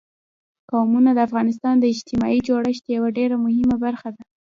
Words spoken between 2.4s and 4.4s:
جوړښت یوه ډېره مهمه برخه ده.